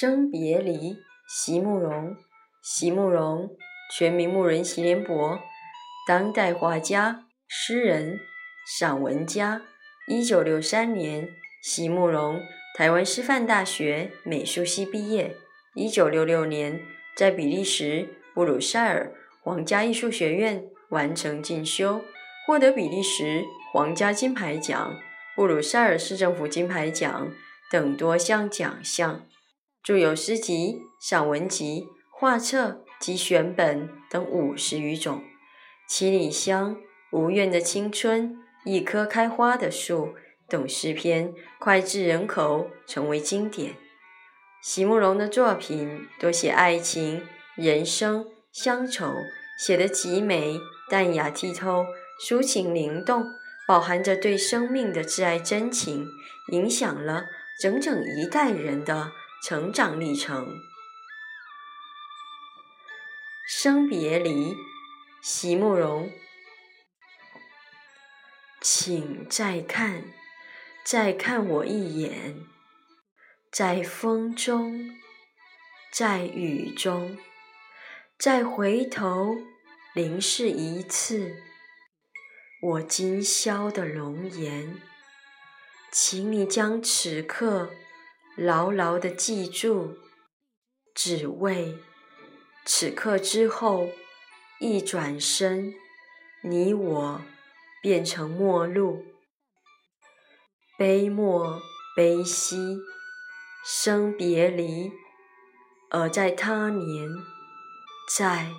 [0.00, 0.96] 生别离，
[1.28, 2.16] 席慕容。
[2.62, 3.50] 席慕容，
[3.94, 5.38] 全名慕人席联博，
[6.06, 8.20] 当代画家、诗人、
[8.64, 9.62] 散文家。
[10.06, 11.30] 一九六三年，
[11.60, 12.40] 席慕容
[12.76, 15.34] 台湾师范大学美术系毕业。
[15.74, 16.80] 一九六六年，
[17.16, 19.12] 在比利时布鲁塞尔
[19.42, 22.02] 皇家艺术学院完成进修，
[22.46, 24.96] 获得比利时皇家金牌奖、
[25.34, 27.32] 布鲁塞尔市政府金牌奖
[27.68, 29.26] 等多项奖项。
[29.82, 35.18] 著有诗集、散文集、画册及选本等五十余种，
[35.88, 36.76] 《七里香》
[37.12, 38.30] 《无怨的青春》
[38.64, 40.06] 《一棵开花的树》
[40.48, 43.74] 等诗篇脍炙人口，成为经典。
[44.62, 47.26] 席慕容的作品多写爱情、
[47.56, 49.12] 人生、乡愁，
[49.58, 51.84] 写得极美、淡雅、剔透、
[52.26, 53.24] 抒情灵动，
[53.66, 56.06] 饱含着对生命的挚爱真情，
[56.52, 57.24] 影响了
[57.60, 59.12] 整整一代人的。
[59.42, 60.46] 成长历程，
[63.48, 64.54] 生别离，
[65.22, 66.10] 席慕容，
[68.60, 70.04] 请再看，
[70.84, 72.44] 再看我一眼，
[73.50, 74.90] 在风中，
[75.90, 77.18] 在雨中，
[78.18, 79.38] 再回头
[79.94, 81.36] 凝视一次
[82.62, 84.80] 我今宵的容颜，
[85.90, 87.70] 请你将此刻。
[88.36, 89.98] 牢牢的记住，
[90.94, 91.76] 只为
[92.64, 93.90] 此刻之后
[94.60, 95.74] 一转身，
[96.42, 97.20] 你我
[97.80, 99.04] 变成陌路。
[100.78, 101.60] 悲莫
[101.94, 102.78] 悲兮，
[103.64, 104.90] 生别离；
[105.90, 107.08] 而在他年，
[108.16, 108.52] 在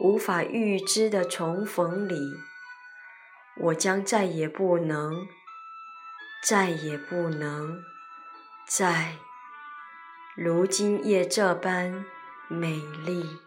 [0.00, 2.14] 无法预知的重逢里，
[3.62, 5.26] 我将再也不能，
[6.44, 7.82] 再也不能。
[8.68, 9.16] 在
[10.36, 12.04] 如今夜这般
[12.48, 13.45] 美丽。